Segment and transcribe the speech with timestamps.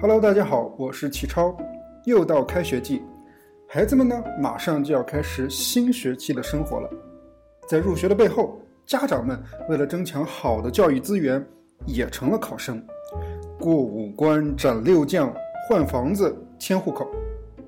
[0.00, 1.56] Hello，大家好，我是齐超。
[2.04, 3.02] 又到开学季，
[3.66, 6.88] 孩子们呢马上就要开始新学期的生活了。
[7.68, 9.36] 在入学的背后，家长们
[9.68, 11.44] 为了争抢好的教育资源，
[11.84, 12.80] 也成了考生，
[13.58, 15.34] 过五关斩六将，
[15.68, 17.10] 换房子迁户口。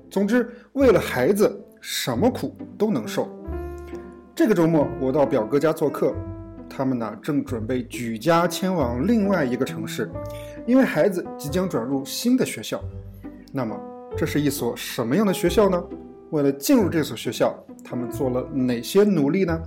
[0.09, 3.27] 总之，为了孩子，什么苦都能受。
[4.33, 6.15] 这个周末，我到表哥家做客，
[6.69, 10.09] 他们呢正准备举家迁往另外一个城市，
[10.67, 12.81] 因为孩子即将转入新的学校。
[13.51, 13.75] 那么，
[14.15, 15.83] 这是一所什么样的学校呢？
[16.29, 17.53] 为了进入这所学校，
[17.83, 19.59] 他们做了哪些努力呢？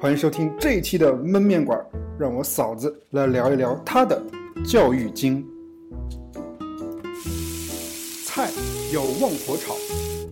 [0.00, 1.78] 欢迎收听这一期的焖面馆，
[2.18, 4.20] 让我嫂子来聊一聊她的
[4.64, 5.46] 教育经。
[8.24, 8.48] 菜
[8.92, 9.74] 有旺婆炒。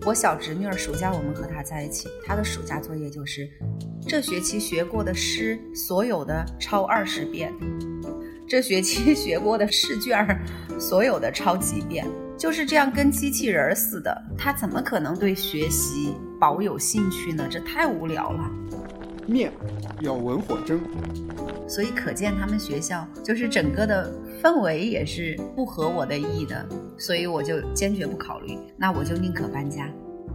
[0.05, 3.47] 我小侄女儿暑假我们和她在一起，她的暑假作业就是
[4.07, 7.53] 这学期学过的诗所有的抄二十遍，
[8.49, 10.41] 这学期 学过的试卷儿
[10.79, 12.03] 所有的抄几遍，
[12.35, 14.23] 就是这样跟机器人似的。
[14.35, 17.47] 他怎么可能对学习保有兴趣呢？
[17.47, 18.49] 这太无聊了。
[19.27, 19.51] 面
[20.01, 20.81] 要文火蒸，
[21.67, 28.57] 所以可见他们学校就是整个的氛围也是不合我的意的，所以我就坚决不考虑。
[28.75, 29.87] 那我就宁可搬家。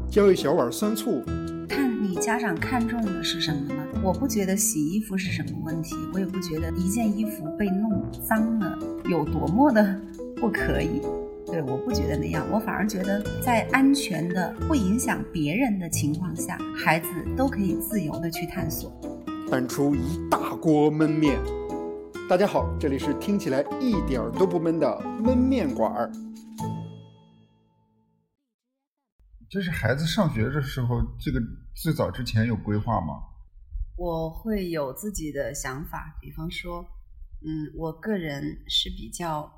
[0.08, 1.24] 浇一小碗酸醋，
[1.68, 3.83] 看你家长看重的是什么呢？
[4.04, 9.98] 我不觉得洗衣服是什么问题，我也不觉得一件衣服被弄脏了有多么的
[10.36, 11.00] 不可以。
[11.46, 18.92] 对，我不觉得那样，我反而觉得在安全的、不影响别人的情况下，孩子都可以自由的去探索。
[19.50, 21.38] 搬出一大锅焖面。
[22.28, 24.86] 大家好，这里是听起来一点儿都不闷的
[25.22, 26.12] 焖面馆儿。
[29.48, 31.40] 这是孩子上学的时候，这个
[31.74, 33.14] 最早之前有规划吗？
[33.96, 36.84] 我会有自己的想法，比方说，
[37.42, 39.50] 嗯，我个人是比较，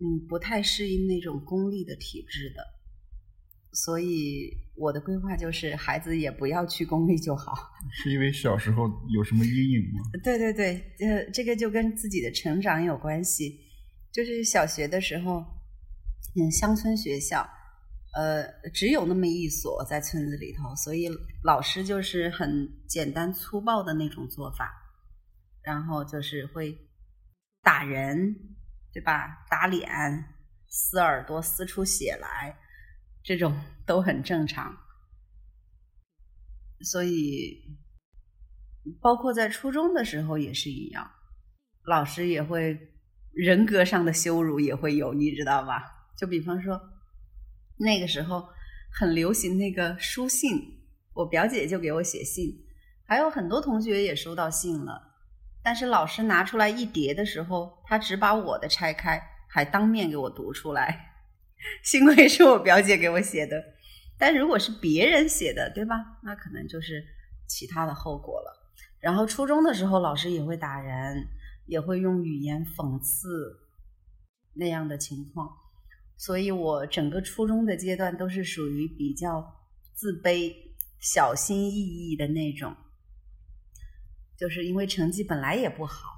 [0.00, 2.64] 嗯，不太适应那种功利的体制的，
[3.72, 7.54] 所以我的规划就是孩子也不要去公立就好。
[7.92, 10.00] 是因为小时候有什么阴影吗？
[10.24, 13.60] 对对对，呃，这个就跟自己的成长有关系。
[14.12, 15.44] 就是小学的时候，
[16.36, 17.48] 嗯，乡村学校，
[18.14, 21.08] 呃，只有那么一所在村子里头，所以
[21.42, 24.70] 老师就是很简单粗暴的那种做法，
[25.62, 26.76] 然后就是会
[27.62, 28.34] 打人，
[28.92, 29.46] 对吧？
[29.48, 29.88] 打脸、
[30.68, 32.58] 撕耳朵、撕出血来，
[33.22, 34.76] 这种 都很正常。
[36.82, 37.78] 所以，
[39.00, 41.10] 包括在初中的时候也是一样，
[41.84, 42.78] 老师也会
[43.30, 45.82] 人格上的羞辱也会有，你知道吧？
[46.18, 46.78] 就比方说，
[47.78, 48.48] 那个时候
[48.92, 50.78] 很流行那个书信，
[51.14, 52.64] 我表姐就给我写信，
[53.04, 55.14] 还有很多同学也收到信了，
[55.62, 61.12] 但是老师拿出来一叠的时候，他只把我的拆开，还当面给我读出来，
[61.82, 63.62] 幸亏是我表姐给我写的。
[64.18, 65.96] 但如果是别人写的，对吧？
[66.22, 67.04] 那可能就是
[67.48, 68.58] 其他的后果了。
[69.00, 71.26] 然后初中的时候，老师也会打人，
[71.66, 73.58] 也会用语言讽刺
[74.54, 75.48] 那样的情况。
[76.24, 79.44] 所以我整个初中的阶段都是属于比较
[79.92, 80.54] 自卑、
[81.00, 82.76] 小心翼翼的那种，
[84.38, 86.10] 就是因为成绩本来也不好，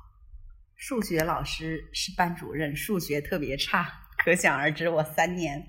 [0.76, 3.90] 数学老师是班主任，数学特别差，
[4.22, 5.64] 可想而知我三年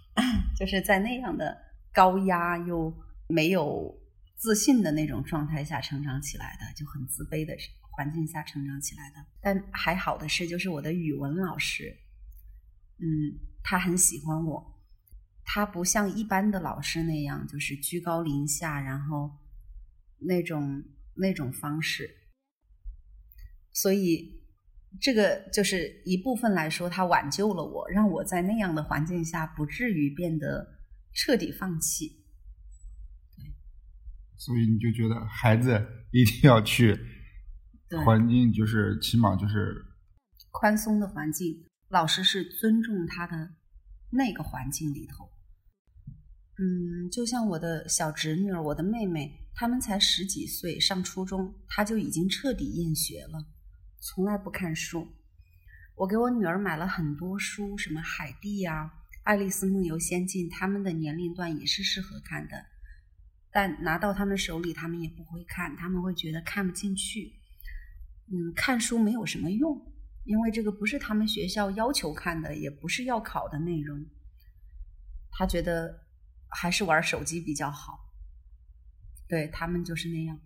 [0.58, 1.66] 就是在那样的。
[1.92, 2.94] 高压又
[3.26, 3.90] 没有
[4.36, 7.56] 自信的那种状态下成长起来的，就很自卑的
[7.90, 9.16] 环境下成长起来的。
[9.40, 11.96] 但还好的是，就是我的语文老师，
[12.98, 14.74] 嗯，他很喜欢我。
[15.44, 19.30] 他不像一般的老师那样，就是居高临下，然后
[20.18, 20.82] 那种
[21.14, 22.10] 那种方式。
[23.72, 24.42] 所以
[25.00, 30.74] 这个就是一部分来说，他挽救了我，让我在那样的环境下不至于变得。
[31.18, 32.08] 彻底放弃，
[33.34, 33.54] 对，
[34.36, 35.70] 所以你就觉得孩子
[36.12, 36.94] 一定要去
[38.04, 39.82] 环境，就是起码就是
[40.50, 43.54] 宽松的环境，老师是尊重他的
[44.10, 45.30] 那个环境里头。
[46.58, 53.46] 嗯，就像我的小侄女儿，我的妹妹，他们才十几岁，上初中，她就已经彻底厌学了，
[54.00, 55.06] 从来不看书。
[55.94, 58.92] 我给我女儿买了很多书，什么海蒂呀。
[59.22, 62.64] 《爱丽丝梦游仙境》，他们的年龄段也是适合看的，
[63.50, 67.32] 但拿到他们手里，他们也不会看，他们会觉得看不进去。
[68.28, 69.92] 嗯，看书没有什么用，
[70.26, 74.04] 因为这个不是他们学校要求看的，也不是要考的内容。
[75.30, 76.02] 他觉得
[76.48, 78.00] 还是玩手机比较好。
[79.28, 80.38] 对他们就是那样。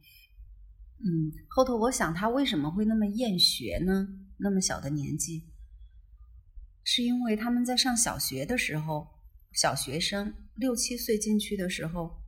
[0.99, 4.09] 嗯，后头我想他为什么会那么厌学呢？
[4.37, 5.49] 那么小的年纪。
[6.83, 9.09] 是因为他们在上小学的时候，
[9.53, 12.23] 小学生六七岁进去的时候，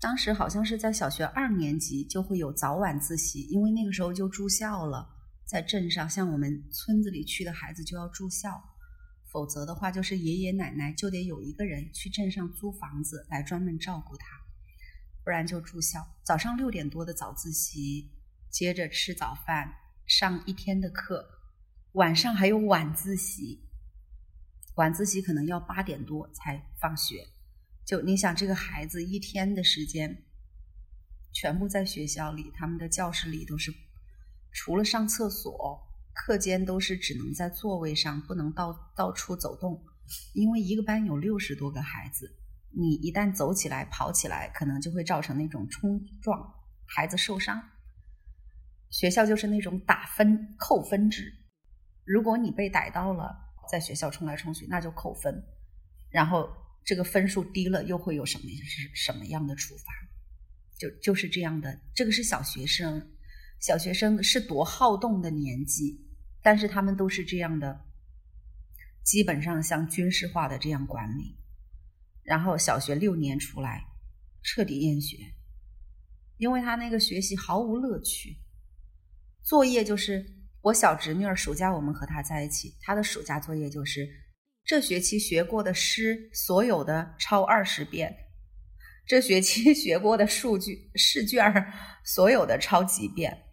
[0.00, 5.08] 当时好像是在小学二年级就会有早晚自习，因为那个时候就住校了，
[5.48, 8.62] 在镇上，像我们村子里去的孩子就要住校，
[9.32, 14.26] 否则的话就是爷爷奶奶就得有一个人去镇上租房子来专门照顾他，
[15.24, 16.06] 不然就住校。
[16.22, 18.10] 早上六点多的早自习，
[18.50, 19.72] 接着吃早饭，
[20.04, 21.26] 上一天的课，
[21.92, 23.64] 晚上还有晚自习。
[24.74, 27.26] 晚自习可能要八点多才放学，
[27.86, 30.24] 就你想这个孩子一天的时间，
[31.32, 33.72] 全部在学校里，他们的教室里都是
[34.60, 35.80] 除了上厕所，
[36.12, 39.80] 课间都是只能在座位上，不能到到处走动，
[40.34, 42.28] 因为一个班有六十多个孩子，
[42.76, 46.54] 你一旦走起来、跑起来，可能就会造成那种冲撞，
[46.86, 47.62] 孩子受伤。
[48.90, 51.32] 学校就是那种打分扣分制，
[52.04, 53.44] 如果你被逮到了。
[53.70, 55.44] 在学校冲来冲去，那就扣分，
[56.08, 56.48] 然后
[56.86, 59.92] 这个分数低了，又会有什么是什么样的处罚？
[60.78, 61.78] 就就是这样的。
[61.94, 63.10] 这个是小学生，
[63.60, 66.04] 小学生是多好动的年纪，
[66.42, 67.84] 但是他们都是这样的，
[69.02, 71.36] 基本上像军事化的这样管理。
[72.22, 73.84] 然后小学六年出来，
[74.42, 75.16] 彻底厌学，
[76.36, 78.36] 因为他那个学习毫无乐趣，
[79.42, 80.34] 作业就是。
[80.60, 84.06] 我小侄女儿暑假我们和她在一起，她的暑假作业就是
[84.64, 88.14] 这学期学过的诗所有的抄二十遍，
[89.06, 91.72] 这学期 学过的数据试卷
[92.04, 93.44] 所有的抄几遍，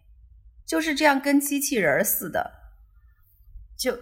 [0.66, 2.52] 就是这样跟机器人似的。
[3.78, 3.96] 就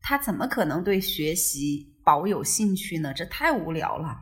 [0.00, 3.14] 他怎么可能对学习保有兴趣呢？
[3.14, 4.16] 这太无聊了，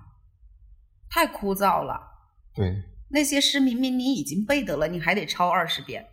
[1.10, 2.00] 太枯燥了。
[2.54, 6.06] 对，那些诗明明你已经背得了，你还得抄二十遍。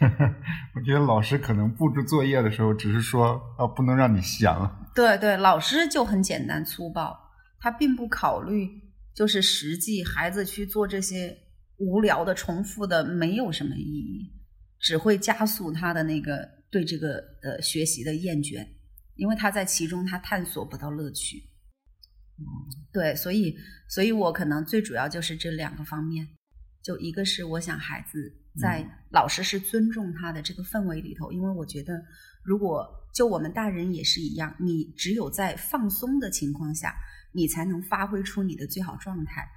[0.74, 4.90] 我觉得老师可能布置作业的时候，只是说啊，不能让你想。
[4.94, 7.16] 对对，老师就很简单粗暴，
[7.60, 8.68] 他并不考虑
[9.14, 11.38] 就是实际孩子去做这些
[11.80, 14.32] 无聊的、重复的，没有什么意义，
[14.78, 18.64] 只会加速他的那个对这个呃学习的厌倦，
[19.16, 21.42] 因为他在其中他探索不到乐趣。
[22.38, 22.44] 嗯，
[22.92, 23.56] 对，所以
[23.88, 26.28] 所以我可能最主要就是这两个方面，
[26.82, 28.36] 就一个是我想孩子。
[28.60, 32.02] 在老师是尊重他的这个氛围里头，因为我觉得，
[32.42, 32.84] 如果
[33.14, 36.92] 就我们大人也是一样，你只有在放松的情况下，
[37.32, 39.48] 你才能发挥出你的最好状态。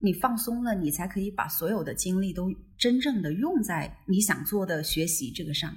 [0.00, 5.76] 你放松了，你才可以把所有的精力都真正的用在你想做的学习这个上。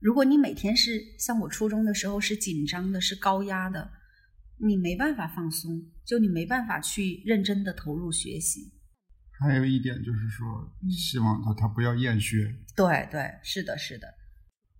[0.00, 3.90] 如果你每天是像我初中的时候是紧张的，是高压的，
[4.58, 8.72] 你没办法放松，就你没办法去认真的投入学习。
[9.40, 12.54] 还有一点就是说，希望他他不要厌学。
[12.76, 14.06] 对对，是的，是的。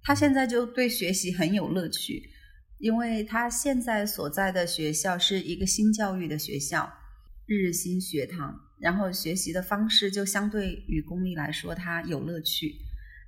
[0.02, 2.30] 他现在就对学习很有乐趣，
[2.78, 6.92] 因为他现在所在的学校是一个新教育的学校，
[7.46, 12.76] 日新学堂，然后学习的方式就相对于公立来说，它有乐趣。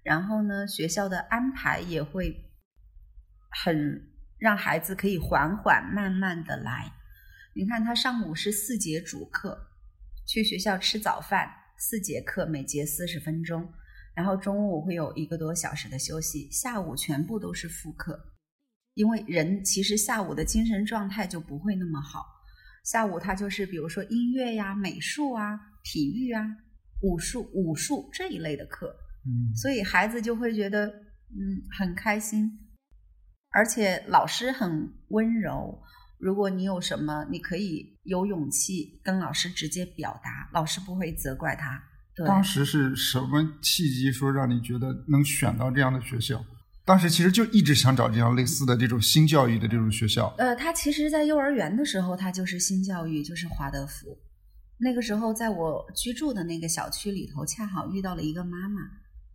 [0.02, 2.50] 然后呢，学校的安排也会
[3.50, 4.08] 很
[4.38, 6.92] 让孩子可以缓缓慢慢的来。
[7.54, 9.66] 你看，他上午是四节主课。
[10.26, 13.72] 去学校吃早饭，四节课，每节四十分钟，
[14.14, 18.32] 然后中午会有一个多小时的休息，下午全部都是副课。
[18.94, 22.24] 因为人其实下午的精神状态就不会那么好，
[22.84, 26.44] 下午他就是比如说音乐呀、美术啊、体育啊、
[27.02, 28.88] 武术、武术这一类的课，
[29.26, 32.50] 嗯，所以孩子就会觉得嗯很开心，
[33.50, 35.82] 而且老师很温柔。
[36.18, 41.82] 如果你有什么，你可以有勇气跟老师直接表达，老师不会责怪他。
[42.26, 46.44] 当时是什么契机说让你觉得能选到这样的学校？
[46.90, 50.26] 当时其实就一直想找这样类似的这种新教育的这种学校。
[50.38, 54.18] 呃，他其实，在幼儿园的时候，他就是新教育，就是华德福。
[54.78, 58.80] 那个时候，在我居住的那个小区里头，恰好遇到了一个妈妈，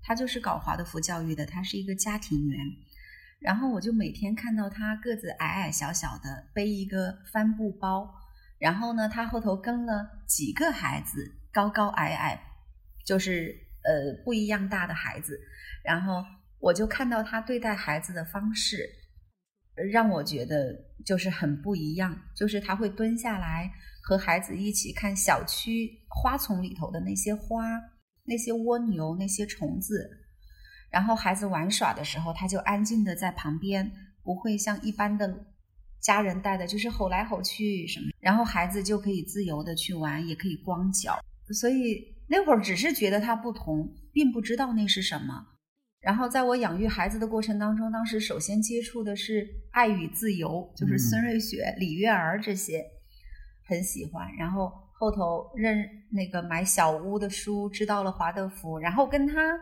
[0.03, 2.59] 她就是搞华德福教育的，她是一个家庭园。
[3.39, 8.13] 然后我就每天看到她个子矮矮小小的，背一个帆布包，
[8.59, 12.37] 然后呢，他后头跟了几个孩子，高高矮矮，
[13.05, 15.39] 就是呃不一样大的孩子。
[15.85, 16.25] 然后
[16.59, 18.89] 我就看到他对待孩子的方式，
[19.91, 20.73] 让我觉得
[21.05, 22.19] 就是很不一样。
[22.35, 23.71] 就是他会蹲下来
[24.01, 27.79] 和孩子一起看小区花丛里头的那些花、
[28.23, 30.09] 那些蜗牛、那些虫子。
[30.91, 33.91] 然后孩子玩耍的时候，他就安静的在旁边，
[34.23, 35.45] 不会像一般的
[35.99, 38.05] 家人带的，就是吼来吼去什么。
[38.21, 41.19] 然后孩子就可以自由的去玩，也可以光脚。
[41.53, 45.45] 所以那会儿只是觉得他不同，并不知道那是什么。
[46.05, 52.85] 然后在我养育孩子的过程当中，当时首先接触的是《爱与自由》，就是孙瑞雪、李月儿这些，
[53.67, 54.31] 很喜欢。
[54.35, 59.59] 然后后头认那个买小屋的书，知道了华德福，然后跟他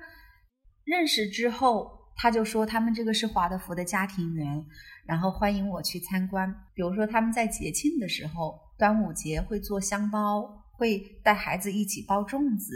[0.83, 4.65] 认识之后，他就说他们这个是华德福的家庭园，
[5.05, 6.53] 然后欢迎我去参观。
[6.73, 12.73] 比如说他们在节庆的时候，端午节会做香包，会带孩子一起包粽子，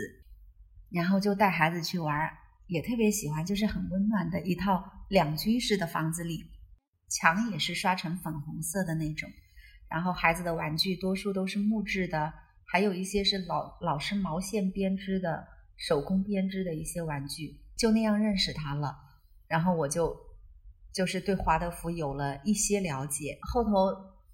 [0.89, 2.31] 然后就带孩子去玩儿。
[2.67, 6.43] 也特别喜欢，就是很温暖的一套两居室的房子里，
[7.09, 9.29] 墙也是刷成粉红色的那种。
[9.89, 12.33] 然后孩子的玩具多数都是木质的，
[12.65, 15.47] 还有一些是老老师毛线编织的
[15.77, 17.57] 手工编织的一些玩具。
[17.77, 18.93] 就那样认识他了，
[19.47, 20.13] 然后我就
[20.93, 23.38] 就是对华德福有了一些了解。
[23.43, 23.71] 后头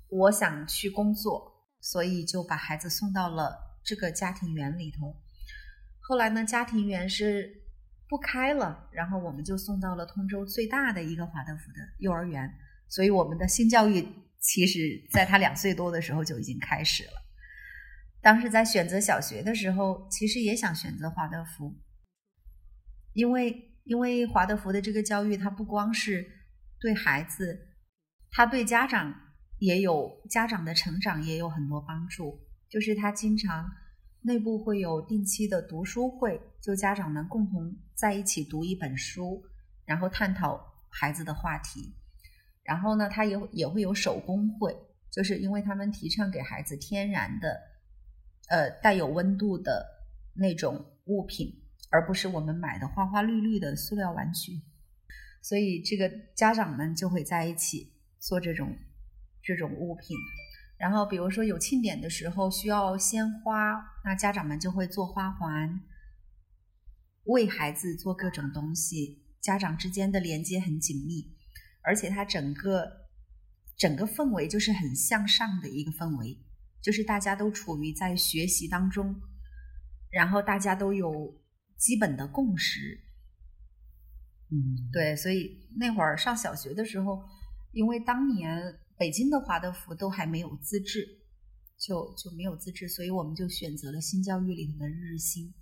[0.10, 5.16] 我想去工作，所以就把孩子送到了这个家庭园里头。
[6.00, 7.62] 后来呢，家庭园是。
[8.14, 12.48] 不开了，然后我们就送到了通州最大的一个华德福的幼儿园，
[12.88, 14.08] 所以我们的性教育
[14.40, 17.14] 其实在他两岁多的时候就已经开始了。
[18.22, 21.74] 当时在选择小学的时候，其实也想选择华德福，
[23.14, 26.24] 因为因为华德福的这个教育，它不光是
[26.80, 27.70] 对孩子，
[28.30, 29.12] 他对家长
[29.58, 32.40] 也有家长的成长也有很多帮助，
[32.70, 33.68] 就是他经常。
[34.26, 39.44] 内部会有定期的读书会，就家长们共同在一起读一本书，
[39.86, 41.94] 然后探讨孩子的话题。
[42.64, 44.74] 然后呢，他也也会有手工会，
[45.12, 47.62] 就是因为他们提倡给孩子天然的，
[48.48, 49.86] 呃，带有温度的
[50.34, 51.54] 那种物品，
[51.90, 54.62] 而不是我们买的花花绿绿的塑料玩具。
[55.42, 58.74] 所以这个家长们就会在一起做这种
[59.42, 60.16] 这种物品。
[60.78, 65.80] 然后，比如说有庆典的时候需要鲜花，那家长们就会做花环，
[67.26, 69.24] 为孩子做各种东西。
[69.40, 71.38] 家长之间的连接很紧密，
[71.84, 73.08] 而且它整个
[73.78, 76.38] 整个氛围就是很向上的一个氛围，
[76.82, 79.16] 就是大家都处于在学习当中，
[80.10, 81.42] 然后大家都有
[81.78, 83.00] 基本的共识。
[84.50, 87.24] 嗯，对，所以那会儿上小学的时候，
[87.72, 88.80] 因为当年。
[88.98, 91.08] 北京的华德福都还没有资质，
[91.78, 95.54] 就就没有资质，所以我们就选择了新教育里头的日新。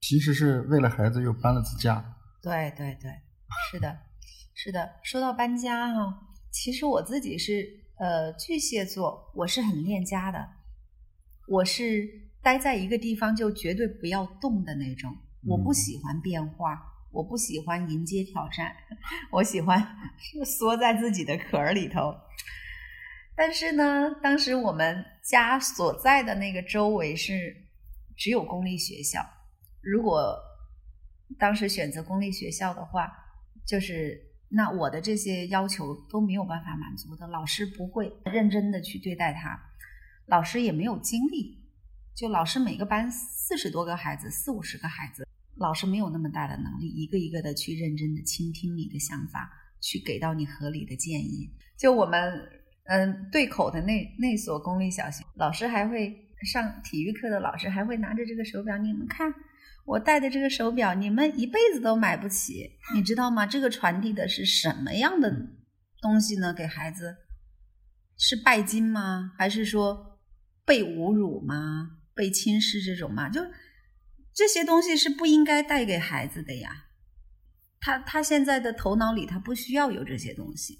[0.00, 2.16] 其实是为了孩子又搬了次家。
[2.42, 3.10] 对对对，
[3.70, 3.98] 是的，
[4.54, 4.90] 是的。
[5.02, 10.48] 说到搬家哈，其实我自己是呃巨蟹座，我是很恋家的，
[11.48, 12.08] 我是
[12.42, 16.94] 待在一个地方就绝对不要动的那种，我不喜欢变化。
[17.10, 18.70] 我不喜欢迎接挑战，
[19.32, 19.82] 我喜欢
[20.44, 22.14] 缩在自己的壳儿里头。
[23.38, 27.54] 但是呢，当时我们家所在的那个周围是
[28.16, 29.24] 只有公立学校。
[29.80, 30.36] 如果
[31.38, 33.08] 当时选择公立学校的话，
[33.64, 37.28] 就是那我的这些要求都没有办法满足的。
[37.28, 39.56] 老师不会认真的去对待他，
[40.26, 41.64] 老师也没有精力。
[42.16, 45.24] 就老师每个班四十多个孩子，四五十个孩子。
[45.58, 49.48] 老师没有那么大的能力，一个一个的去认真的倾听你的想法，
[49.80, 51.48] 去给到你合理的建议。
[51.76, 52.20] 就我们
[52.88, 59.32] 嗯对口的那那所公立小学，老师还会上体育课的老师还会拿着这个手表，你们看
[59.86, 63.46] 我戴的这个手表，你们一辈子都买不起，你知道吗？
[63.46, 65.32] 这个传递的是什么样的
[66.02, 66.52] 东西呢？
[66.52, 67.16] 给孩子
[68.18, 69.32] 是拜金吗？
[69.36, 70.18] 还是说
[70.64, 71.98] 被侮辱吗？
[72.14, 73.28] 被轻视这种吗？
[73.28, 73.40] 就。
[74.34, 76.70] 这些东西是不应该带给孩子的呀，
[77.80, 80.78] 他他现在的头脑里他不需要有这些东西，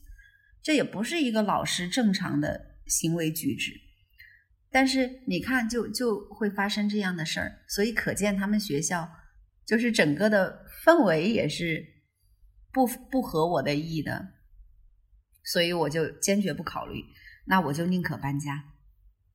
[0.68, 3.72] 这也不是一个老师正常的行为举止。
[4.70, 9.08] 但是你看，就就会发生这样的事儿，所以可见他们学校
[9.66, 11.82] 就是整个的氛围也是
[12.70, 14.34] 不不合我的意的，
[15.42, 17.02] 所以我就坚决不考虑，
[17.46, 18.62] 那我就宁可搬家。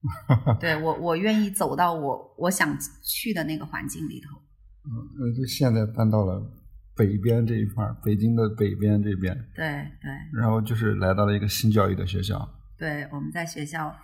[0.62, 4.38] 对我，我愿意走到我我想去的那个环境里头。
[4.86, 6.63] 嗯，呃，就现在搬到了
[6.96, 9.36] 北边这一块北京的北边这边。
[9.56, 9.66] 对
[10.02, 10.12] 对。
[10.34, 12.48] 然后就是来到了一个新教育的学校。
[12.78, 13.96] 对，我们在学校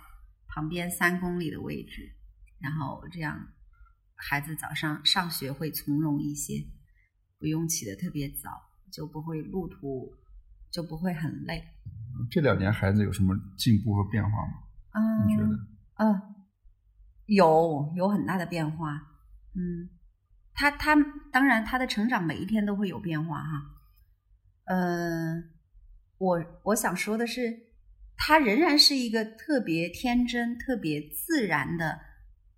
[0.46, 2.10] 旁边三公里的位置，
[2.58, 3.48] 然后这样
[4.14, 6.64] 孩子早上上学会从容一些，
[7.38, 8.50] 不用起得特别早，
[8.90, 10.12] 就不会路途
[10.70, 11.62] 就不会很累。
[12.30, 14.52] 这两年孩子有什么进步和变化吗？
[14.92, 15.48] 嗯，你觉得？
[15.96, 16.20] 嗯，
[17.26, 18.94] 有有很大的变化，
[19.54, 19.88] 嗯，
[20.54, 20.96] 他他
[21.32, 23.62] 当然他的成长每一天都会有变化哈，
[24.66, 25.50] 嗯，
[26.18, 27.58] 我我想说的是，
[28.16, 32.00] 他仍然是一个特别天真、特别自然的、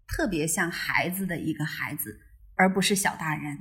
[0.08, 2.20] 特别像孩子的一个孩子，
[2.56, 3.58] 而不是小大人。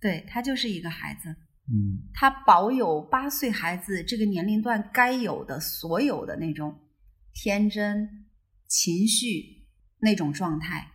[0.00, 6.76] 对他就是一个孩子，嗯他保有八岁孩子这个年龄段该有的所有的那种
[7.32, 8.26] 天真、
[8.66, 10.90] 情绪那种状态，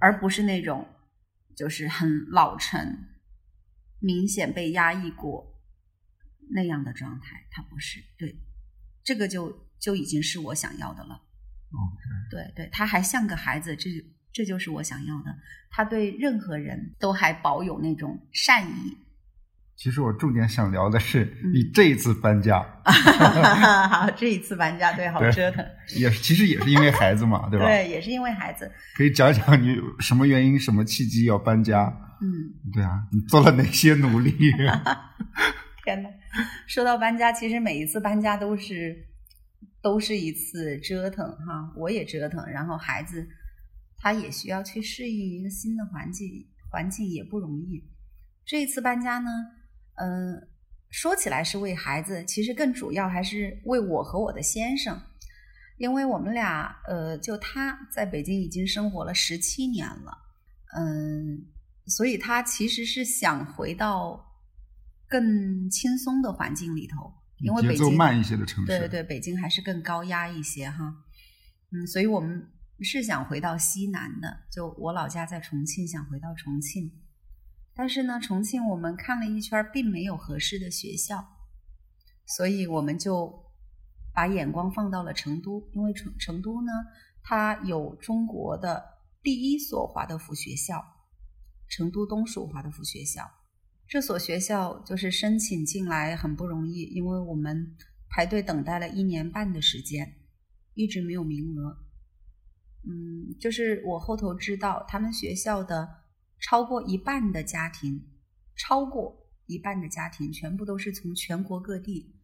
[0.00, 0.86] 而不是那种
[1.58, 3.08] 就是很老成、
[3.98, 5.60] 明显被压抑过
[6.50, 7.48] 那样的状态。
[7.50, 8.38] 他不是，对，
[9.02, 11.20] 这个就就已经是我想要的了。
[11.72, 13.90] ，OK，对对，他还像个孩子，这
[14.32, 15.36] 这就是我想要的。
[15.68, 18.96] 他对任何人都还保有那种善意。
[19.78, 22.60] 其实我重点想聊的是嗯你这一次搬家，
[23.88, 25.64] 好，这一次搬家对，好折腾。
[25.96, 27.64] 也是其实也是因为孩子嘛， 对吧？
[27.64, 28.68] 对，也是因为孩子。
[28.96, 31.84] 可以讲讲你什么原因、什么契机要搬家？
[32.20, 34.32] 嗯，对啊，你做了哪些努力？
[35.84, 36.08] 天呐，
[36.66, 39.06] 说到搬家，其实每一次搬家都是
[39.80, 43.24] 都是一次折腾哈，我也折腾，然后孩子
[43.96, 46.26] 他也需要去适应一个新的环境，
[46.68, 47.88] 环境也不容易。
[48.44, 49.30] 这一次搬家呢，
[50.00, 50.48] 嗯、
[50.90, 55.00] 说起来是为孩子，其实更主要还是为我和我的先生，
[55.76, 60.16] 因为我们俩呃，就他在北京已经生活了十七年了，
[60.76, 61.46] 嗯，
[61.86, 64.24] 所以他其实是想回到
[65.08, 70.94] 更轻松的环境里头，因为节北京奏慢一些的城市，对对对，北京还是更高压一些哈。
[71.70, 72.48] 嗯，所以我们
[72.80, 76.90] 是想回到西南的，就我老家在重庆，想回到重庆。
[77.78, 81.24] 但是呢，重庆我们看了一圈，并没有合适的学校，
[82.26, 83.52] 所以我们就
[84.12, 86.72] 把眼光放到了成都，因为成成都呢，
[87.22, 88.84] 它有中国的
[89.22, 90.84] 第一所华德福学校，
[91.68, 93.22] 成都东蜀华德福学校。
[93.86, 97.76] 这所学校就是申请进来很不容易，因为我们
[98.10, 100.16] 排队等待了一年半的时间，
[100.74, 101.78] 一直没有名额。
[102.88, 105.88] 嗯，就是我后头知道，他们学校的
[106.40, 108.08] 超过一半的家庭，
[108.56, 112.14] 超过一半的家庭全部都是从全国各地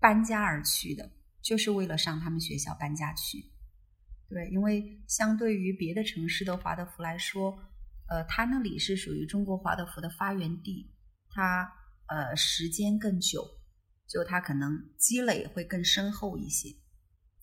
[0.00, 1.10] 搬家而去的，
[1.42, 3.50] 就是为了上他们学校搬家去。
[4.28, 7.58] 对，因为相对于别的城市的华德福来说，
[8.08, 10.90] 呃，他那里是属于中国华德福的发源地，
[11.28, 11.70] 它
[12.06, 13.44] 呃时间更久，
[14.06, 16.70] 就它可能积累会更深厚一些，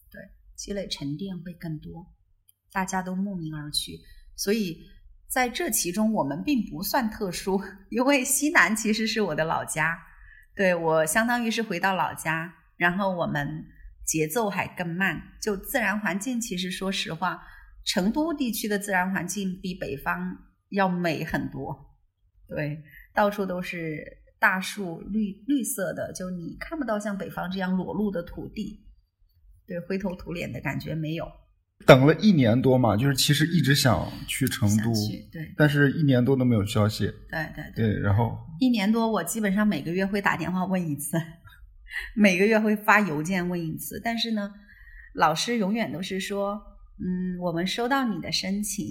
[0.10, 0.22] 对，
[0.56, 2.14] 积累沉淀会更多，
[2.72, 4.00] 大家都慕名而去，
[4.36, 4.86] 所以
[5.32, 9.98] 在这其中我们并不算特殊，因为西南其实是我的老家，
[10.54, 13.66] 对我相当于是回到老家，然后我们
[14.06, 17.42] 节奏还更慢，就自然环境其实说实话，
[17.86, 21.96] 成都地区的自然环境比北方要美很多，
[22.50, 24.06] 对，到处都是
[24.38, 28.86] 大树绿绿色的，就你看不到像北方这样裸露的土地，
[29.66, 31.26] 对，灰头土脸的感觉没有。
[31.86, 34.92] 等了一年多嘛，就是其实一直想去成都，
[35.32, 37.06] 对但是一年多都没有消息。
[37.30, 41.18] 对对对，然后一年多，我基本上每个月会打电话问一次，
[42.16, 44.02] 每个月会发邮件问一次。
[44.04, 44.52] 但是呢，
[45.16, 46.62] 老师永远都是说，
[47.00, 48.86] 嗯，我们收到你的申请，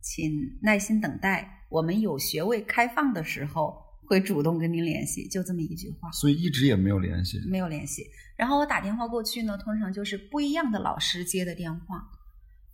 [0.00, 3.76] 请耐心等待，我们有学位开放的时候
[4.08, 6.10] 会主动跟您联系，就这么一句话。
[6.12, 7.40] 所以一直也没有联系。
[7.48, 8.04] 没有联系。
[8.36, 12.02] 然后我打电话过去呢，通常就是不一样的老师接的电话，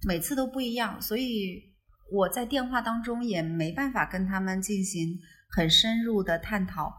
[0.04, 1.62] 每次都不一样，所以
[2.10, 5.18] 我在电话当中也没办法跟他们进行
[5.50, 6.92] 很深入的探讨。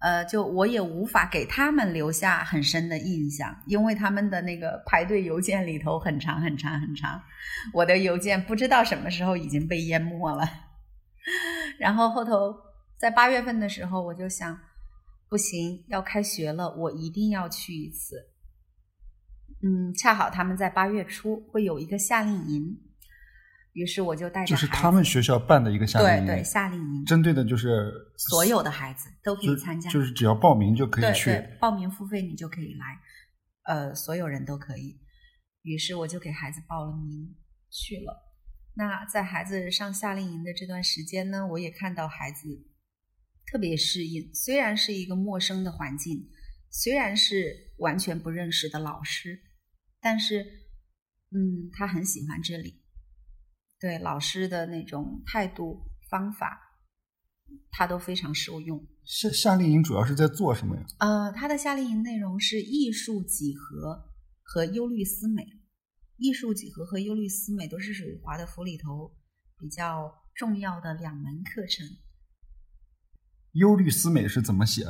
[0.00, 7.20] 呃，就我也无法给他们留下很深的印象，因为他们的那个排队邮件里头很长很长很长，
[7.74, 10.48] 我的邮件不知道什么时候已经被淹没了。
[11.78, 12.56] 然后后头
[12.98, 14.58] 在八月份的时候，我就想，
[15.28, 18.29] 不行，要开学了，我一定要去一次。
[19.62, 22.76] 嗯，恰好他们在八月初会有一个夏令营，
[23.74, 31.30] 于是我就带着就是他们学校办的一个夏令营，对对夏令营，针对的就是所有的孩子都可以参加，就是只要报名就可以去。
[31.30, 32.98] 对对，报名付费你就可以来，
[33.64, 34.98] 呃，所有人都可以。
[35.62, 37.36] 于是我就给孩子报了名
[37.70, 38.28] 去了。
[38.74, 42.48] 那在孩子上夏令营的这段时间呢，我也看到孩子
[43.52, 46.30] 特别适应，虽然是一个陌生的环境，
[46.70, 49.38] 虽然是完全不认识的老师，
[50.00, 50.42] 但是，
[51.30, 52.82] 嗯，他很喜欢这里。
[53.78, 56.58] 对老师的那种态度、方法，
[57.70, 58.86] 他都非常受用。
[59.04, 60.84] 夏夏令营主要是在做什么呀？
[60.98, 64.10] 呃，他的夏令营内容是艺术几何
[64.42, 65.46] 和忧虑思美。
[66.16, 69.16] 艺术几何和忧虑思美都是属于华德福里头
[69.58, 71.86] 比较重要的两门课程。
[73.52, 74.84] 忧虑思美是怎么写？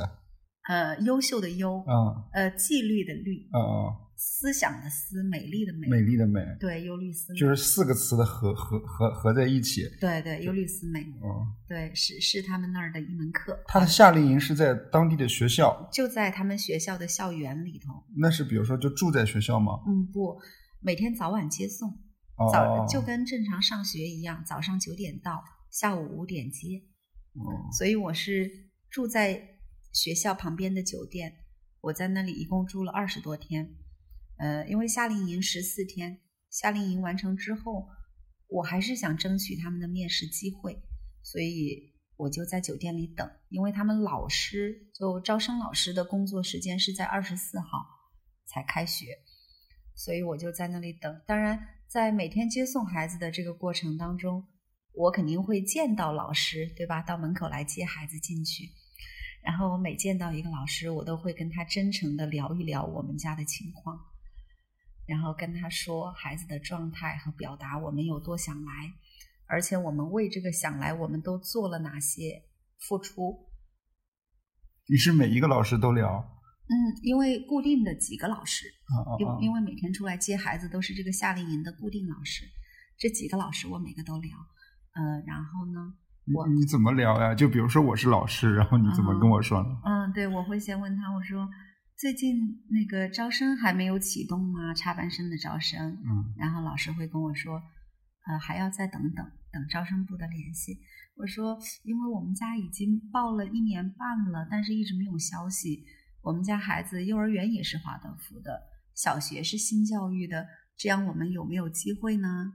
[0.71, 9.81] 呃，优秀的优，啊呃，纪律的律，啊啊，思想的思，美丽的美，美丽的美，对，忧虑思美，就是四个词的合合合合在一起。
[9.99, 18.05] 对对，忧虑思美，哦，对，是是他们那儿的一门课，他的夏令营是在当地的学校，就在他们学校的校园里头。
[18.17, 19.73] 那是比如说就住在学校吗？
[19.85, 20.39] 嗯，不，
[20.79, 21.89] 每天早晚接送，
[22.37, 26.81] 哦，早就跟正常上学一样，早上九点到，下午五点接。
[27.33, 28.49] 哦所以我是
[28.89, 29.50] 住在
[29.91, 31.45] 学校旁边的酒店，
[31.81, 33.75] 我在那里一共住了二十多天。
[34.37, 37.87] 呃，因为夏令营十四天，夏令营完成之后，
[38.47, 40.81] 我还是想争取他们的面试机会，
[41.21, 43.29] 所以我就在酒店里等。
[43.49, 47.85] 因为他们老师就招生老师的工作时间是在二十四号
[48.45, 49.19] 才开学，
[49.95, 51.21] 所以我就在那里等。
[51.27, 54.47] 当然，在每天接送孩子的这个过程当中，
[54.93, 57.03] 我肯定会见到老师，对吧？
[57.03, 58.69] 到门口来接孩子进去。
[59.43, 63.99] 然后我每见到一个老师，我都会跟他真诚的聊一聊我们家的情况，
[65.05, 68.93] 然后跟他说孩子的状态和表达我们有多想来，
[69.47, 72.43] 而且我们为这个想来，我们都做了哪些
[72.79, 73.49] 付出。
[74.87, 78.65] 你是每一个老师都聊嗯，因为固定的几个老师，
[79.19, 82.45] 因因为每天出来接孩子都是这个夏令营的固定老师，
[82.97, 84.37] 这几个老师我每个都聊。
[84.93, 85.93] 呃，然后呢，
[86.33, 87.33] 我你你怎么聊呀？
[87.35, 89.69] 就比如说我是老师，然后你怎么跟我说呢？
[89.85, 91.47] 嗯，对，我会先问他，我说
[91.97, 92.37] 最近
[92.69, 94.73] 那个招生还没有启动吗？
[94.73, 95.91] 插班生的招生。
[95.91, 97.61] 嗯然后老师会跟我说，
[98.27, 100.79] 呃，还要再等等，等招生部的联系。
[101.17, 105.83] 我说，因为我们家已经报了一年半了，但是一直没有消息。
[106.23, 108.61] 我们家孩子幼儿园也是华德福的，
[108.95, 112.53] 小学是新教育的，这样我们有没有机会呢？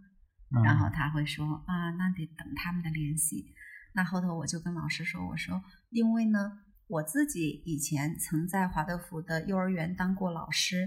[0.55, 3.53] 嗯然后他会说啊，那得等他们的联系。
[3.97, 6.39] 那后头我就跟老师说，我说因为呢，
[6.87, 10.87] 我自己以前曾在华德福的幼儿园当过老师，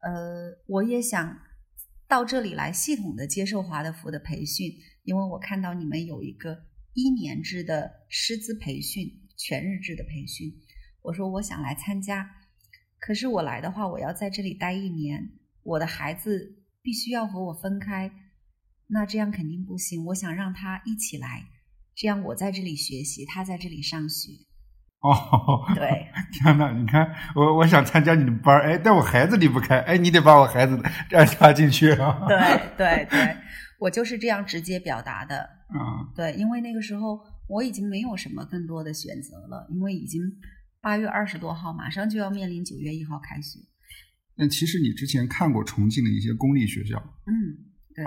[0.00, 1.38] 呃，我也想
[2.08, 4.66] 到这里来系统的接受华德福的培训，
[5.04, 10.52] 因为我看到你们有一个一年制的师资培训，全日制的培训，
[11.02, 12.28] 我说我想来参加，
[12.98, 18.10] 可是我来的话，我要在这里待一年，我的孩子必须要和我分开，
[18.88, 20.04] 那这样肯定不行。
[20.06, 21.44] 我想让他一起来，
[21.96, 24.32] 这样我在这里学习，他在这里上学。
[25.04, 30.80] 哦，对， 天呐，你看我我想参加你的班儿，哎，但我孩子离不开，哎，你得把我孩子
[31.12, 32.24] 安插进去啊。
[32.26, 32.38] 对
[32.74, 33.36] 对对，
[33.78, 35.46] 我就是这样直接表达的。
[35.74, 40.22] 嗯对，因为那个时候我已经没有什么更多的选择了，因为已经
[40.80, 43.58] 八月二十多号，马上就要面临九月一号开学。
[44.36, 47.34] 那其实你之前看过重庆的一些公立学校，嗯，
[47.94, 48.04] 对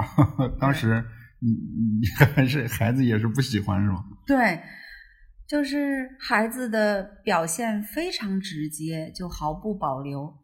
[0.60, 1.06] 当时
[1.40, 1.50] 你
[2.00, 4.04] 你还 是孩子也是不喜欢是吗？
[4.26, 4.62] 对，
[5.48, 10.36] 就是孩子的表现非常直接，就毫不保留。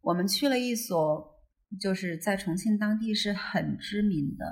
[0.00, 1.34] 我们去了一所
[1.80, 4.44] 就是在重庆当地是很知名的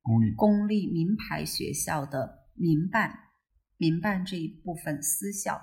[0.00, 3.12] 公立公立名牌学校的民办，
[3.78, 5.60] 民办这一部分私校。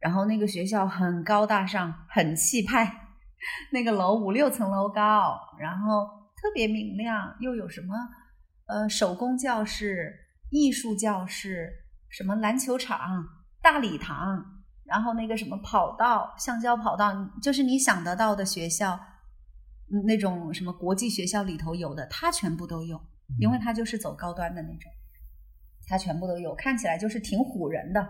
[0.00, 3.08] 然后那个学校很高大上，很气派，
[3.72, 6.06] 那个楼五六层楼高，然后
[6.36, 7.94] 特别明亮，又有什么
[8.68, 10.14] 呃手工教室、
[10.50, 11.68] 艺术教室、
[12.08, 13.26] 什么篮球场、
[13.60, 18.98] 大礼堂，然后那个什么跑道、橡胶跑道，就是你想得到的学校，
[19.90, 23.00] 嗯那种什么国际学校里头有的，他全部都有。
[23.38, 24.90] 因为他就是走高端的那种，
[25.86, 28.00] 他全部都有，看起来就是挺唬人的，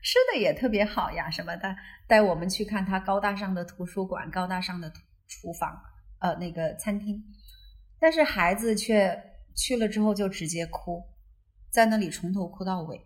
[0.00, 1.74] 吃的也特别好呀，什么的，
[2.06, 4.88] 带我们去看他高大上的图书馆、高大上的
[5.26, 5.76] 厨房，
[6.20, 7.20] 呃，那个餐厅，
[7.98, 9.20] 但是孩子却
[9.58, 11.02] 去了之后就直接哭，
[11.68, 13.04] 在那里从头哭到尾，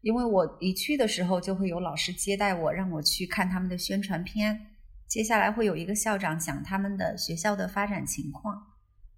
[0.00, 4.72] 因为我一去的时候就会有老师接待我，让我去看他们的宣传片，
[5.06, 8.60] 接下来会有一个校长讲他们的学校的发展情况。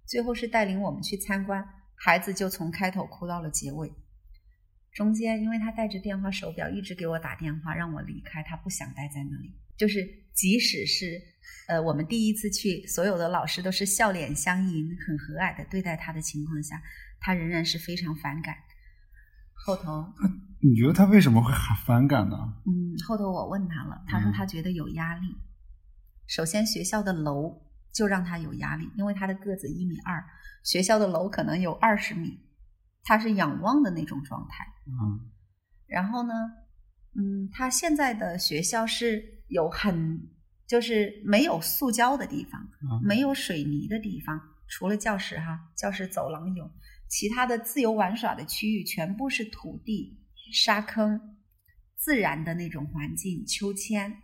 [0.05, 3.91] 最后是带领我们去参观，孩子就从开头哭到了结尾。
[4.93, 9.53] 中间，因为他带着电话手表，一直给我打电话让我离开，他不想待在那里。
[9.75, 11.21] 就是即使是
[11.67, 16.81] 呃我们第一次去，所有的老师都是笑脸相迎、很和蔼的对待他的情况下，
[17.19, 18.55] 他仍然是非常反感。
[19.65, 20.05] 后头，
[20.61, 22.35] 你觉得他为什么会很反感呢？
[22.65, 25.35] 嗯，后头我问他了，他说嗯他觉得有压力。
[26.27, 27.61] 首先，学校的楼
[27.93, 30.23] 就让他有压力，因为他的个子一米二，
[30.63, 32.39] 学校的楼可能有二十米，
[33.03, 34.65] 他是仰望的那种状态。
[34.87, 35.31] 嗯
[35.87, 36.33] 然后呢，
[37.15, 40.21] 嗯，他现在的学校是有很
[40.67, 46.69] 就是没有塑胶的地方，嗯没有水泥的地方，除了教室哈，教室走廊有，
[47.07, 50.19] 其他的自由玩耍的区域全部是土地、
[50.51, 51.37] 沙坑，
[51.95, 54.17] 自然的那种环境，秋千，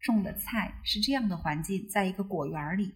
[0.00, 2.92] 种的菜，是这样的环境，在一个果园里。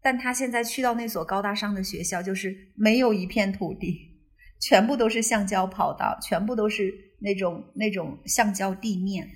[0.00, 4.20] 但他现在去到那所高大上的学校，就是没有一片土地，
[4.60, 9.28] 全部都是橡胶跑道，全部都是那种那种橡胶地面。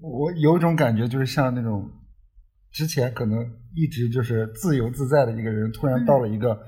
[0.00, 1.90] 我有一种感觉，就是像那种
[2.70, 3.38] 之前可能
[3.74, 6.58] 一直就是自由自在的一个人，突然到了一个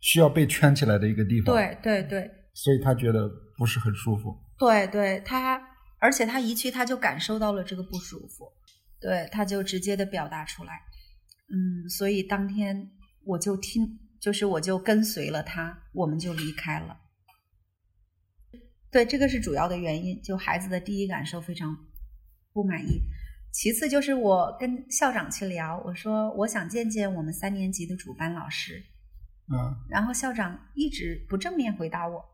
[0.00, 4.36] 需要被圈起来的一个地方，对对对所以他觉得不是很舒服。
[4.58, 5.60] 对对，他
[5.98, 8.52] 而且他一去他就感受到了这个不舒服，
[9.00, 10.72] 对，他就直接的表达出来。
[11.48, 12.90] 嗯，所以当天
[13.24, 16.96] 我就听，就是我就跟随了他，我们就离开了。
[18.90, 21.76] 对，这个是主要的原因，就孩子的第一感受非常
[22.54, 23.02] 不满意。
[23.52, 28.82] 其次就是我跟校长去聊，我说我想见见我们三年级的主班老师，
[29.52, 32.24] 嗯然后校长一直不正面回答我，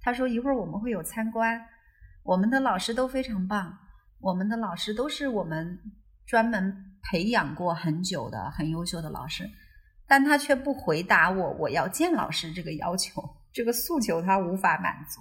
[0.00, 1.66] 他说一会儿我们会有参观，
[2.22, 3.78] 我们的老师都非常棒，
[4.20, 5.78] 我们的老师都是我们
[6.24, 9.50] 专门培养过很久的很优秀的老师，
[10.06, 15.20] 但他却不回答我我要见老师这个要求，这个诉求他无法满足。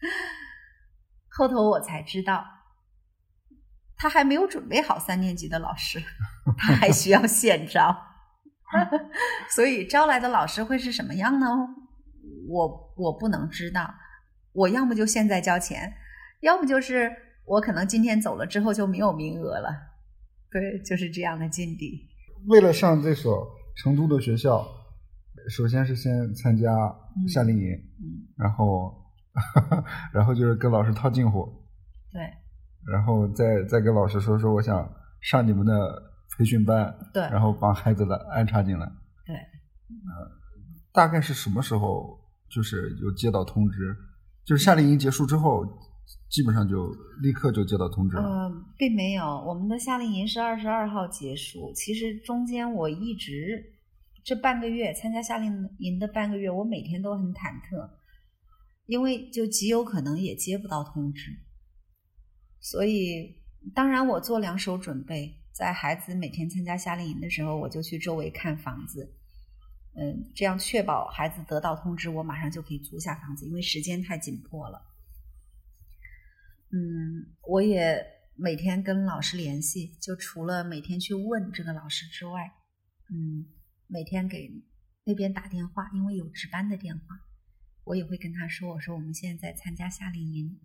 [1.34, 2.44] 后头我才知道，
[4.02, 6.02] 他还没有准备好三年级的老师，
[6.58, 7.96] 他还需要现招。
[9.54, 11.46] 所以招来的老师会是什么样呢？
[12.48, 13.94] 我我不能知道。
[14.52, 15.94] 我要么就现在交钱，
[16.40, 17.12] 要么就是
[17.44, 19.70] 我可能今天走了之后就没有名额了。
[20.50, 22.08] 对，就是这样的境地。
[22.48, 24.66] 为了上这所成都的学校，
[25.48, 26.68] 首先是先参加
[27.28, 28.92] 夏令营，嗯，然后
[30.12, 31.46] 然后就是跟老师套近乎，
[32.10, 32.20] 对
[32.90, 34.90] 然后再再跟老师说说我想
[35.20, 35.72] 上你们的
[36.36, 38.86] 培训班，对然后把孩子的安插进来。
[39.26, 39.36] 对。
[40.92, 42.18] 大概是什么时候
[42.50, 43.96] 就是有接到通知？
[44.44, 45.64] 就是夏令营结束之后，
[46.28, 46.90] 基本上就
[47.22, 48.22] 立刻就接到通知了。
[48.22, 51.72] 呃，并没有，我们的夏令营是二十二号结束。
[51.74, 53.62] 其实中间我一直
[54.24, 57.88] 这半个月参加夏令营的半个月，我每天都很忐忑，
[58.86, 61.30] 因为就极有可能也接不到通知。
[62.62, 63.42] 所以，
[63.74, 69.16] 当然我做两手准备，在孩子每天参加夏令营的时候，我就去周围看房子。
[69.94, 74.80] 嗯，这样确保孩子得到通知，我马上就可以租下房子，因为时间太紧迫了。
[76.70, 78.02] 嗯，我也
[78.36, 82.50] 每天跟老师联系，就除了每天去问这个老师之外，
[83.10, 83.44] 嗯，
[83.88, 84.50] 每天给
[85.04, 87.20] 那边打电话，因为有值班的电话，
[87.84, 90.58] 我也会跟他说，我说我们现在在参加夏令营，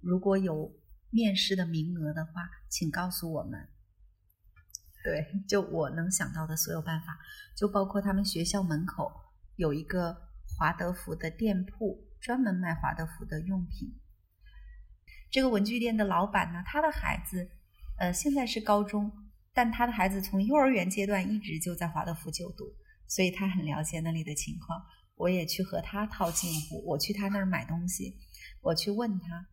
[0.00, 0.72] 如果有
[1.12, 3.68] 面试的名额的话，请告诉我们。
[5.04, 7.18] 对，就我能想到的所有办法，
[7.56, 9.12] 就包括他们学校门口
[9.56, 10.16] 有一个
[10.56, 14.00] 华德福的店铺，专门卖华德福的用品。
[15.30, 17.50] 这个文具店的老板呢，他的孩子，
[17.98, 19.10] 呃，现在是高中，
[19.52, 22.64] 但他的孩子从幼儿园阶段一直就在华德福就读，
[23.06, 24.80] 所以他很了解那里的情况。
[25.16, 28.16] 我也去和他套近乎，我去他那儿买东西，
[28.60, 29.46] 我去问他，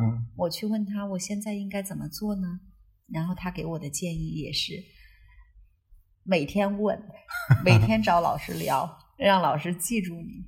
[0.00, 2.60] 嗯，我去问他，我现在应该怎么做呢？
[3.12, 4.72] 然后他给我的建议也是
[6.24, 6.98] 每天问，
[7.64, 10.46] 每天找老师聊，让老师记住你。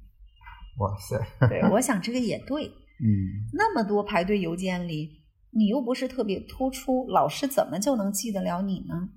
[0.79, 2.67] 哇塞，对，我想这个也对。
[3.03, 9.09] 嗯，那么多排队邮件里，你又不是特别突出，老师怎么就能记得了你呢？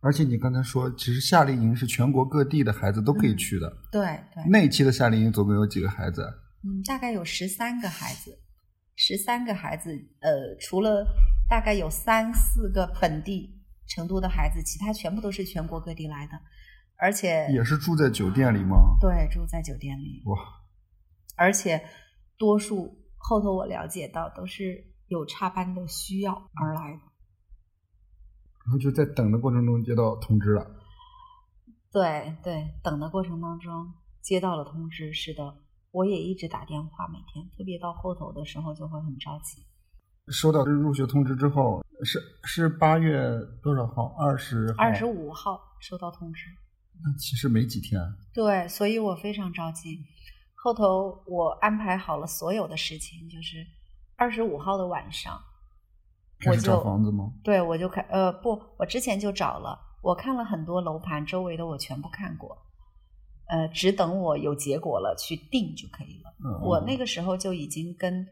[0.00, 3.70] 而且你刚才说，其实夏令营是全国各地的孩子都可以去的。
[3.92, 4.00] 对
[4.32, 6.22] 对，那一期的夏令营总共有几个孩子？
[6.64, 8.38] 嗯，大概有十三个孩子，
[9.02, 11.06] 十三个孩子，呃，除了
[11.48, 13.58] 大概有三四个本地
[13.88, 16.32] 成都的孩子，其他全部都是全国各地来的，
[16.96, 18.98] 而且也是住在酒店里吗？
[19.00, 20.38] 对住在酒店里，哇，
[21.34, 21.82] 而且
[22.36, 27.00] 多数后头我了解到都是有插班的需要而来的。
[28.66, 30.76] 然后就在等的过程中接到通知了。
[31.90, 35.56] 对对，等的过程当中接到了通知，是的，
[35.92, 39.62] 我也一直打电话，每天，特别到后头的时候就会很着急。
[40.28, 43.20] 收到入学通知之后，是是八月
[43.62, 44.14] 多少号？
[44.18, 44.74] 二十号。
[44.78, 46.44] 二十五号收到通知，
[47.02, 48.00] 那其实没几天。
[48.32, 49.98] 对，所以我非常着急。
[50.54, 53.66] 后头我安排好了所有的事情，就是
[54.16, 55.32] 二十五号的晚上，
[56.44, 57.32] 我开始找就房子吗？
[57.42, 62.56] 对我就开呃不，我之前就找了，我看了很多楼盘，周围的我全部看过，
[63.50, 66.32] 呃，只等我有结果了去定就可以了。
[66.38, 68.26] 嗯，我那个时候就已经跟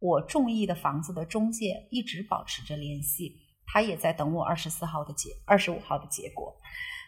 [0.00, 6.54] 我中意的房子的中介一直保持着联系，他也在等我二十四号的结，二十五号的结果，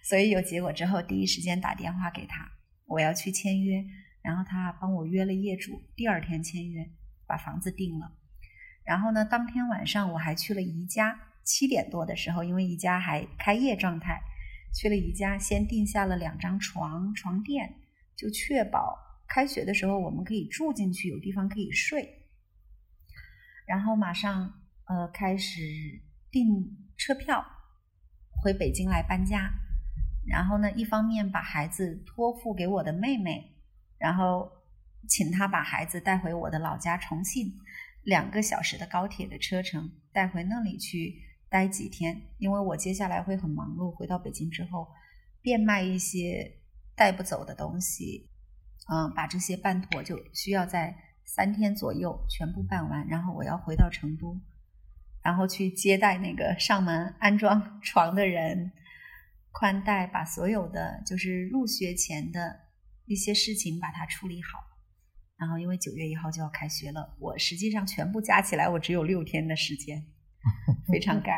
[0.05, 2.49] 所以有结果之后，第一时间打电话给他，
[2.87, 3.85] 我要去签约，
[4.23, 6.89] 然后他帮我约了业主，第二天签约，
[7.27, 8.13] 把房子定了。
[8.85, 14.23] 然后呢，当天晚上我还去了宜家七点多的时候，因为宜家还开业状态，
[14.73, 17.75] 去了宜家，先订下了两张床床垫，
[18.17, 22.27] 就确保开学的时候我们可以住进去，有地方可以睡。
[23.67, 24.53] 然后马上
[24.85, 25.61] 呃开始
[26.31, 27.45] 订车票
[28.43, 29.51] 回北京来搬家。
[30.27, 33.57] 然后呢，一方面把孩子托付给我的妹妹，
[33.97, 34.53] 然后
[35.09, 37.59] 请她把孩子带回我的老家重庆，
[38.03, 43.91] 两个小时的高铁的车程带回那里去待几天，因为我接下来会很忙碌。
[43.91, 44.89] 回到北京之后，
[45.41, 46.61] 变卖一些
[46.95, 48.29] 带不走的东西，
[48.91, 53.07] 嗯，把这些办妥，就需要在三天左右全部办完。
[53.09, 54.41] 然后我要回到成都，
[55.23, 58.73] 然后去接待那个上门安装 床的人。
[59.51, 62.61] 宽带把所有的就是入学前的
[63.07, 64.61] 一些事情把它处理好，
[65.37, 70.07] 然后因为九月一号就要开学了，我实际上全部加起来我只有六天的时间，
[70.91, 71.35] 非常干。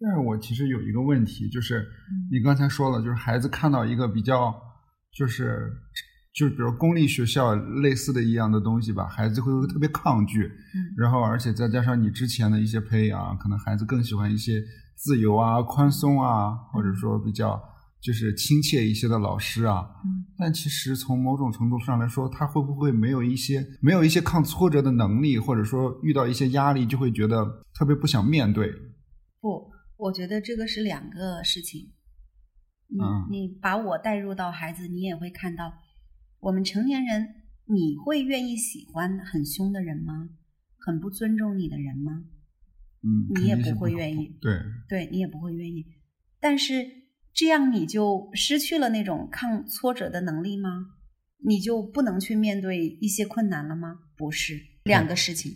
[0.00, 1.86] 但是我其实有一个问题，就是
[2.30, 4.54] 你刚才说了，就是孩子看到一个比较
[5.12, 5.70] 就是
[6.34, 10.50] 就是比如公立学校类似的一样的东西吧，孩子会特别抗拒，
[10.96, 14.62] 然后而且再加上你之前的一些培养，可能孩子更喜欢一些。
[15.02, 17.58] 自由啊，宽松啊，或者说比较
[18.00, 28.72] 就是亲切一些的老师啊，嗯，但其实从某种程度上来说，他会不会没有一些没有一些抗挫折的能力，或者说遇到一些压力就会觉得特别不想面对？
[29.40, 31.92] 不，我觉得这个是两个事情。
[32.88, 35.72] 嗯，你把我带入到孩子，你也会看到，
[36.40, 37.26] 我们成年人，
[37.66, 40.30] 你会愿意喜欢很凶的人吗？
[40.78, 42.24] 很不尊重你的人吗？
[43.02, 44.58] 嗯，你也不会愿意，对，
[44.88, 45.86] 对你也不会愿意。
[46.40, 46.84] 但是
[47.32, 50.86] 这样你就失去了那种抗挫折的能力吗？
[51.42, 54.00] 你就不能去面对一些困难了吗？
[54.16, 55.52] 不是，两个事情。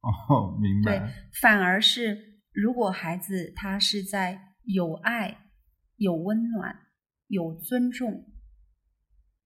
[0.00, 0.98] 哦，明白。
[0.98, 1.08] 对，
[1.40, 5.38] 反而是如果孩子他是在有爱、
[5.96, 6.74] 有温暖、
[7.28, 8.32] 有尊重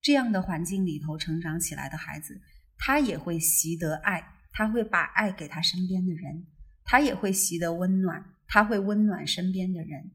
[0.01, 2.41] 这样的环境里头成长起来的孩子，
[2.79, 6.47] 他也会习得爱，他会把爱给他身边的人。
[6.89, 10.13] 他也会习得温暖，他会温暖身边的人，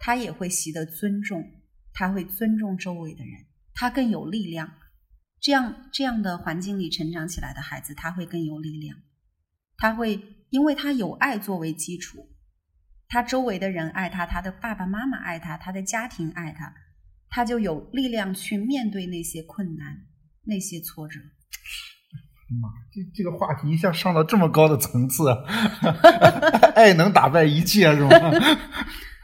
[0.00, 1.44] 他也会习得尊重，
[1.92, 4.72] 他会尊重周围的人，他更有力量。
[5.40, 8.96] 这样这样的环境里成长起来的孩子，他会更有力量。
[9.76, 12.30] 他会因为他有爱作为基础，
[13.08, 16.74] 他周围的人爱他，他的爸爸妈妈爱他，他的家庭爱他，
[17.28, 20.06] 他就有力量去面对那些困难、
[20.44, 21.20] 那些挫折。
[22.60, 25.30] 妈，这这个话题一下上到这么高的层次，
[26.74, 28.10] 爱 能打败一切是吗？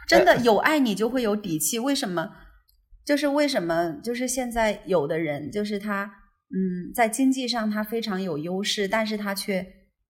[0.06, 1.78] 真的有爱，你就会有底气。
[1.78, 2.32] 为什么？
[3.04, 3.92] 就是为什么？
[4.02, 6.04] 就是现在有的人，就是他，
[6.50, 9.66] 嗯，在经济上他非常有优势，但是他却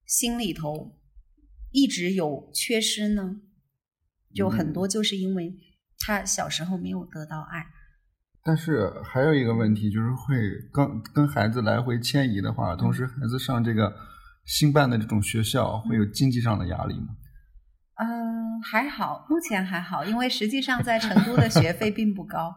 [0.06, 0.98] 心里头
[1.72, 3.36] 一直有缺失呢？
[4.34, 5.54] 就很多就是因为
[5.98, 7.66] 他小时候没有得到爱。
[8.42, 10.36] 但是还有一个问题，就是会
[10.72, 13.92] 跟跟孩子来回迁移的话，同时孩子上这个
[14.44, 17.08] 新办的这种学校，会有经济上的压力吗？
[17.98, 22.54] 嗯，还好，目前还好，因为实际上在成都的学费 并不高。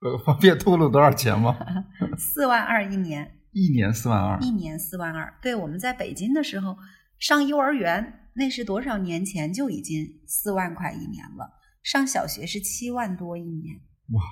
[0.00, 1.56] 呃，方便透露多少钱吗？
[2.18, 3.38] 四万二一年。
[3.52, 4.38] 一年四万二。
[4.40, 5.34] 一年四万二。
[5.40, 6.76] 对，我们在北京的时候
[7.18, 11.58] 上幼儿园，那是多少年前就已经四万块一年了。
[11.82, 13.76] 上小学是七万多一年。
[14.12, 14.22] 哇。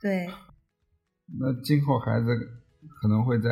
[0.00, 0.26] 对，
[1.38, 2.26] 那今后孩子
[3.00, 3.48] 可能会在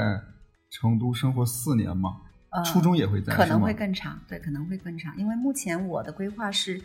[0.70, 2.10] 成都生活四年吗？
[2.52, 5.16] 呃，初中也会在，可能会更长，对，可能会更长。
[5.16, 6.80] 因为目前我的规划是，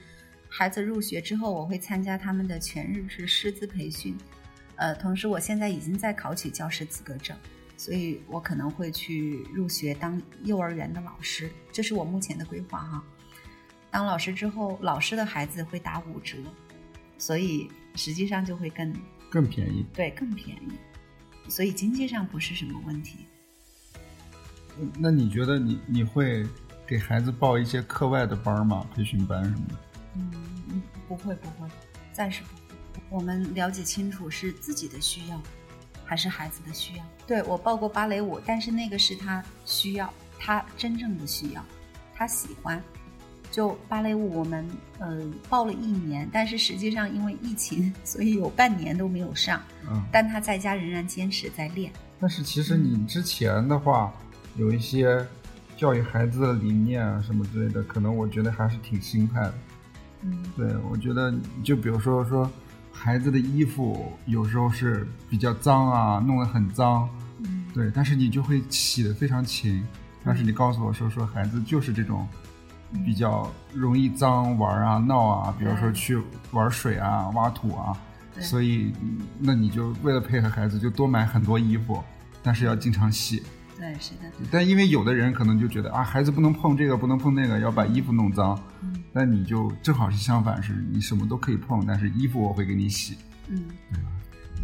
[0.50, 4.18] 孩子入学之后，我会参加他们的全日制师资培训。
[4.78, 7.36] 呃，同时我现在已经在考取教师资格证，
[7.76, 13.04] 所以我可能会去入学当幼儿园的老师，这是我目前的规划哈。
[13.92, 16.38] 当老师之后，老师的孩子会打五折，
[17.18, 18.94] 所以实际上就会更。
[19.30, 23.26] 更便宜，对，更便宜，所以经济上不是什么问题。
[24.98, 26.46] 那你觉得你你会
[26.86, 28.86] 给孩子报一些课外的班吗？
[28.96, 29.76] 培训班什么的？
[30.16, 31.70] 嗯，不会，不会，
[32.12, 33.08] 暂时不会。
[33.10, 35.42] 我们了解清楚是自己的需要，
[36.04, 37.04] 还是孩子的需要？
[37.26, 41.64] 对我报过芭蕾舞，但是那个是他需要，他真正的需要，
[42.16, 42.82] 他喜欢。
[43.50, 44.68] 就芭蕾舞，我们
[45.00, 49.62] 呃报了一年，但是实际上因为疫情， 所以有半年都没有上。
[49.90, 51.92] 嗯，但他在家仍然坚持在练。
[52.20, 54.14] 但是其实你之前的话，
[54.58, 55.26] 有一些
[55.78, 59.54] 教育孩子的理念啊什么之类的，可能我觉得还是挺心态的。
[60.24, 61.34] 嗯，对，我觉得
[61.64, 62.50] 就比如说说
[62.92, 67.08] 孩子的衣服有时候是比较脏啊，弄得很脏。
[67.40, 69.82] 嗯，对，但是你就会洗得非常勤。
[70.24, 72.28] 但是你告诉我说说孩子就是这种。
[73.06, 76.18] 比较容易脏玩啊、闹啊，比如说去
[76.52, 77.92] 玩水啊、挖土啊，
[78.40, 82.02] 所以嗯那你就为了配合孩子，就多买很多衣服，
[82.42, 83.44] 但是要经常洗。
[83.78, 88.60] 对，是的，但因为有的人可能就觉得啊，孩子不能碰这个，不能碰那个，要把衣服弄脏。
[88.82, 93.18] 嗯但你就正好是相反，是你什么都可以碰，但是衣服我会给你洗。
[93.48, 94.10] 嗯对吧，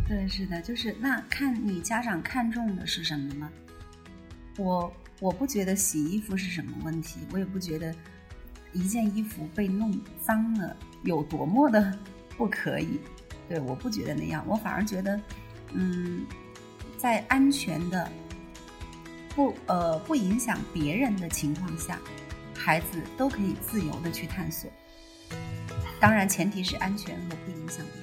[0.08, 3.50] 对，是的，就是那看你家长看重的是什么呢？
[4.58, 7.96] 我我不觉得洗衣服是什么问题，我也不觉得
[8.74, 11.98] 一件衣服被弄脏了有多么的
[12.38, 13.00] 不可以。
[13.50, 15.20] 对，我不觉得那样，我反而觉得，
[15.72, 16.26] 嗯，
[16.98, 18.08] 在安全的
[19.36, 22.00] 不呃不影响别人的情况下，
[22.56, 24.70] 孩子都可以自由的去探索。
[26.00, 28.03] 当然，前提是安全和不影响别